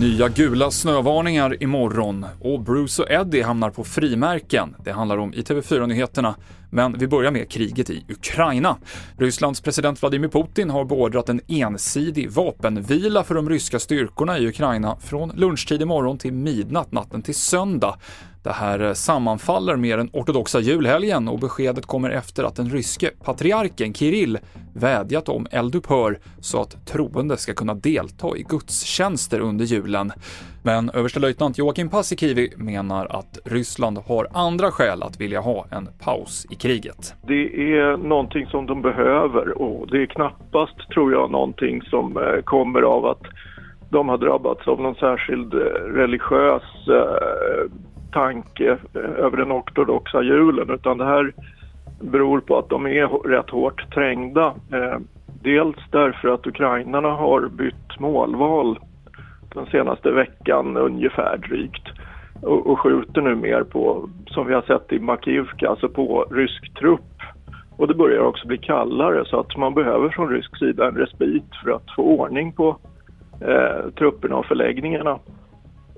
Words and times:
Nya 0.00 0.28
gula 0.28 0.70
snövarningar 0.70 1.62
imorgon 1.62 2.26
och 2.40 2.60
Bruce 2.60 3.02
och 3.02 3.10
Eddie 3.10 3.42
hamnar 3.42 3.70
på 3.70 3.84
frimärken. 3.84 4.76
Det 4.84 4.92
handlar 4.92 5.18
om 5.18 5.34
i 5.34 5.42
TV4-nyheterna. 5.42 6.34
Men 6.70 6.98
vi 6.98 7.06
börjar 7.06 7.30
med 7.30 7.50
kriget 7.50 7.90
i 7.90 8.04
Ukraina. 8.08 8.76
Rysslands 9.18 9.60
president 9.60 10.02
Vladimir 10.02 10.28
Putin 10.28 10.70
har 10.70 10.84
beordrat 10.84 11.28
en 11.28 11.40
ensidig 11.48 12.30
vapenvila 12.30 13.24
för 13.24 13.34
de 13.34 13.50
ryska 13.50 13.78
styrkorna 13.78 14.38
i 14.38 14.48
Ukraina 14.48 14.96
från 14.96 15.32
lunchtid 15.34 15.82
imorgon 15.82 16.18
till 16.18 16.32
midnatt 16.32 16.92
natten 16.92 17.22
till 17.22 17.34
söndag. 17.34 17.98
Det 18.44 18.52
här 18.52 18.94
sammanfaller 18.94 19.76
med 19.76 19.98
den 19.98 20.10
ortodoxa 20.12 20.60
julhelgen 20.60 21.28
och 21.28 21.38
beskedet 21.38 21.86
kommer 21.86 22.10
efter 22.10 22.44
att 22.44 22.56
den 22.56 22.70
ryske 22.70 23.10
patriarken 23.24 23.94
Kirill 23.94 24.38
vädjat 24.74 25.28
om 25.28 25.46
eldupphör 25.50 26.18
så 26.40 26.60
att 26.60 26.86
troende 26.86 27.36
ska 27.36 27.54
kunna 27.54 27.74
delta 27.74 28.36
i 28.36 28.42
gudstjänster 28.48 29.40
under 29.40 29.64
julen. 29.64 30.12
Men 30.62 30.90
överstelöjtnant 30.90 31.58
Joakim 31.58 31.88
Paasikivi 31.88 32.52
menar 32.56 33.06
att 33.10 33.38
Ryssland 33.44 33.98
har 33.98 34.28
andra 34.32 34.70
skäl 34.70 35.02
att 35.02 35.20
vilja 35.20 35.40
ha 35.40 35.66
en 35.70 35.88
paus 36.04 36.46
i 36.50 36.54
kriget. 36.54 37.14
Det 37.26 37.44
är 37.74 37.96
någonting 37.96 38.46
som 38.46 38.66
de 38.66 38.82
behöver 38.82 39.62
och 39.62 39.90
det 39.90 40.02
är 40.02 40.06
knappast, 40.06 40.90
tror 40.94 41.12
jag, 41.12 41.30
någonting 41.30 41.82
som 41.82 42.16
eh, 42.16 42.42
kommer 42.44 42.82
av 42.82 43.06
att 43.06 43.22
de 43.90 44.08
har 44.08 44.18
drabbats 44.18 44.68
av 44.68 44.80
någon 44.80 44.94
särskild 44.94 45.54
eh, 45.54 45.58
religiös 46.00 46.62
eh, 46.88 47.70
tanke 48.14 48.70
eh, 48.70 49.24
över 49.24 49.36
den 49.36 49.52
ortodoxa 49.52 50.22
julen 50.22 50.70
utan 50.70 50.98
det 50.98 51.04
här 51.04 51.32
beror 52.00 52.40
på 52.40 52.58
att 52.58 52.68
de 52.68 52.86
är 52.86 53.28
rätt 53.28 53.50
hårt 53.50 53.90
trängda. 53.94 54.54
Eh, 54.72 54.98
dels 55.42 55.76
därför 55.90 56.28
att 56.28 56.46
ukrainarna 56.46 57.08
har 57.08 57.48
bytt 57.48 58.00
målval 58.00 58.78
den 59.54 59.66
senaste 59.66 60.10
veckan 60.10 60.76
ungefär 60.76 61.36
drygt 61.36 61.88
och, 62.42 62.66
och 62.66 62.80
skjuter 62.80 63.20
nu 63.20 63.34
mer 63.34 63.62
på, 63.62 64.08
som 64.26 64.46
vi 64.46 64.54
har 64.54 64.62
sett 64.62 64.92
i 64.92 64.98
Makivka, 64.98 65.68
alltså 65.68 65.88
på 65.88 66.26
rysk 66.30 66.74
trupp. 66.74 67.00
Och 67.76 67.88
det 67.88 67.94
börjar 67.94 68.20
också 68.20 68.46
bli 68.46 68.58
kallare 68.58 69.24
så 69.26 69.40
att 69.40 69.56
man 69.56 69.74
behöver 69.74 70.08
från 70.08 70.28
rysk 70.28 70.58
sida 70.58 70.88
en 70.88 70.96
respit 70.96 71.56
för 71.64 71.70
att 71.70 71.94
få 71.96 72.02
ordning 72.02 72.52
på 72.52 72.76
eh, 73.40 73.90
trupperna 73.98 74.36
och 74.36 74.46
förläggningarna. 74.46 75.18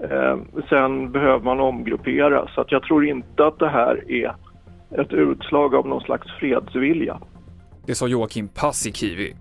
Eh, 0.02 0.38
sen 0.68 1.12
behöver 1.12 1.44
man 1.44 1.60
omgruppera 1.60 2.48
så 2.54 2.60
att 2.60 2.72
jag 2.72 2.82
tror 2.82 3.06
inte 3.06 3.46
att 3.46 3.58
det 3.58 3.68
här 3.68 4.10
är 4.10 4.36
ett 4.90 5.12
utslag 5.12 5.74
av 5.74 5.86
någon 5.88 6.00
slags 6.00 6.26
fredsvilja. 6.40 7.18
Det 7.86 7.94
sa 7.94 8.08
Joakim 8.08 8.48
Paasikivi, 8.48 9.34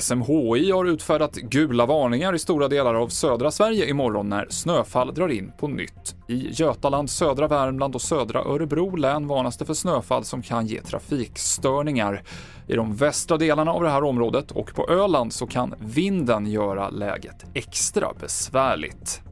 SMHI 0.00 0.70
har 0.70 0.84
utfärdat 0.84 1.34
gula 1.34 1.86
varningar 1.86 2.34
i 2.34 2.38
stora 2.38 2.68
delar 2.68 2.94
av 2.94 3.08
södra 3.08 3.50
Sverige 3.50 3.88
imorgon 3.88 4.28
när 4.28 4.46
snöfall 4.48 5.14
drar 5.14 5.28
in 5.28 5.52
på 5.58 5.68
nytt. 5.68 6.16
I 6.28 6.48
Götaland, 6.50 7.10
södra 7.10 7.48
Värmland 7.48 7.94
och 7.94 8.02
södra 8.02 8.40
Örebro 8.40 8.96
län 8.96 9.26
varnas 9.26 9.58
det 9.58 9.64
för 9.64 9.74
snöfall 9.74 10.24
som 10.24 10.42
kan 10.42 10.66
ge 10.66 10.80
trafikstörningar. 10.80 12.22
I 12.68 12.74
de 12.74 12.94
västra 12.94 13.36
delarna 13.36 13.72
av 13.72 13.82
det 13.82 13.90
här 13.90 14.04
området 14.04 14.50
och 14.50 14.74
på 14.74 14.88
Öland 14.88 15.32
så 15.32 15.46
kan 15.46 15.74
vinden 15.78 16.46
göra 16.46 16.90
läget 16.90 17.44
extra 17.54 18.08
besvärligt. 18.20 19.23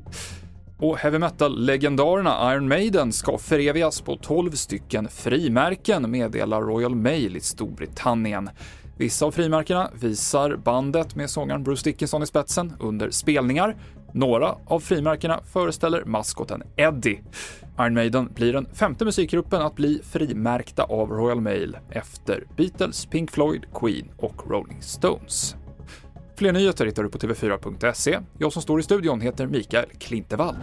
Och 0.82 0.98
heavy 0.98 1.18
metal-legendarerna 1.18 2.54
Iron 2.54 2.68
Maiden 2.68 3.12
ska 3.12 3.38
förevigas 3.38 4.00
på 4.00 4.16
12 4.16 4.50
stycken 4.50 5.08
frimärken, 5.08 6.10
meddelar 6.10 6.62
Royal 6.62 6.94
Mail 6.94 7.36
i 7.36 7.40
Storbritannien. 7.40 8.50
Vissa 8.96 9.26
av 9.26 9.30
frimärkena 9.30 9.90
visar 10.00 10.56
bandet 10.56 11.14
med 11.14 11.30
sångaren 11.30 11.62
Bruce 11.64 11.84
Dickinson 11.84 12.22
i 12.22 12.26
spetsen 12.26 12.72
under 12.80 13.10
spelningar. 13.10 13.76
Några 14.12 14.54
av 14.66 14.80
frimärkena 14.80 15.40
föreställer 15.52 16.04
maskoten 16.04 16.62
Eddie. 16.76 17.20
Iron 17.80 17.94
Maiden 17.94 18.32
blir 18.34 18.52
den 18.52 18.66
femte 18.74 19.04
musikgruppen 19.04 19.62
att 19.62 19.74
bli 19.74 20.00
frimärkta 20.04 20.82
av 20.82 21.10
Royal 21.10 21.40
Mail 21.40 21.76
efter 21.90 22.44
Beatles, 22.56 23.06
Pink 23.06 23.30
Floyd, 23.30 23.64
Queen 23.74 24.10
och 24.18 24.50
Rolling 24.50 24.82
Stones. 24.82 25.56
Fler 26.42 26.52
nyheter 26.52 26.86
hittar 26.86 27.02
du 27.02 27.10
på 27.10 27.18
tv4.se. 27.18 28.18
Jag 28.38 28.52
som 28.52 28.62
står 28.62 28.80
i 28.80 28.82
studion 28.82 29.20
heter 29.20 29.46
Mikael 29.46 29.88
Klintevall. 29.98 30.56